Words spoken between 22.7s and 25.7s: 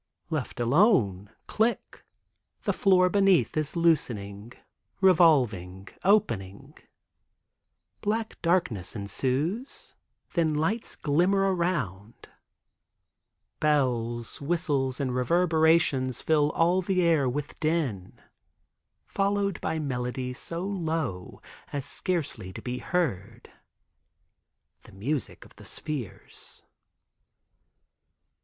heard—the music of the